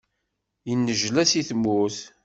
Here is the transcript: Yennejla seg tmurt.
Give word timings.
Yennejla 0.69 1.23
seg 1.31 1.45
tmurt. 1.49 1.97